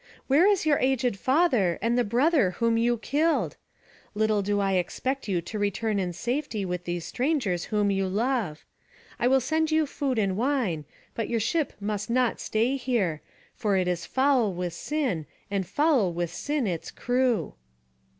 Where 0.25 0.47
is 0.47 0.65
your 0.65 0.79
aged 0.79 1.15
father, 1.15 1.77
and 1.79 1.95
the 1.95 2.03
brother 2.03 2.49
whom 2.57 2.75
you 2.75 2.97
killed? 2.97 3.55
Little 4.15 4.41
do 4.41 4.59
I 4.59 4.71
expect 4.73 5.27
you 5.27 5.41
to 5.41 5.59
return 5.59 5.99
in 5.99 6.11
safety 6.11 6.65
with 6.65 6.85
these 6.85 7.05
strangers 7.05 7.65
whom 7.65 7.91
you 7.91 8.07
love. 8.07 8.65
I 9.19 9.27
will 9.27 9.39
send 9.39 9.69
you 9.69 9.85
food 9.85 10.17
and 10.17 10.35
wine: 10.35 10.85
but 11.13 11.29
your 11.29 11.39
ship 11.39 11.73
must 11.79 12.09
not 12.09 12.39
stay 12.39 12.77
here, 12.77 13.21
for 13.53 13.77
it 13.77 13.87
is 13.87 14.07
foul 14.07 14.51
with 14.53 14.73
sin, 14.73 15.27
and 15.51 15.67
foul 15.67 16.11
with 16.11 16.33
sin 16.33 16.65
its 16.65 16.89
crew." 16.89 17.53